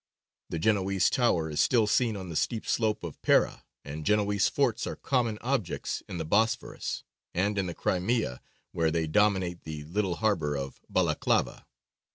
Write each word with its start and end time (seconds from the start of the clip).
The 0.49 0.57
Genoese 0.57 1.11
tower 1.11 1.47
is 1.47 1.61
still 1.61 1.85
seen 1.85 2.17
on 2.17 2.29
the 2.29 2.35
steep 2.35 2.65
slope 2.65 3.03
of 3.03 3.21
Pera, 3.21 3.63
and 3.85 4.03
Genoese 4.03 4.49
forts 4.49 4.87
are 4.87 4.95
common 4.95 5.37
objects 5.41 6.01
in 6.09 6.17
the 6.17 6.25
Bosphorus, 6.25 7.03
and 7.35 7.55
in 7.55 7.67
the 7.67 7.75
Crimea, 7.75 8.41
where 8.71 8.89
they 8.89 9.05
dominate 9.05 9.61
the 9.61 9.83
little 9.83 10.15
harbour 10.15 10.55
of 10.55 10.81
Balaklava. 10.91 11.67